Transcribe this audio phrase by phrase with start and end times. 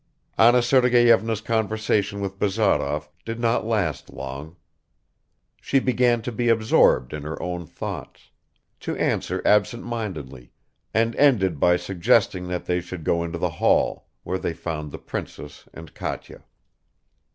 [0.35, 4.55] Anna Sergeyevna's conversation with Bazarov did not last long.
[5.61, 8.31] She began to he absorbed in her own thoughts,
[8.79, 10.53] to answer absentmindedly
[10.91, 14.97] and ended by suggesting that they should go into the hall, where they found the
[14.97, 16.45] princess and Katya.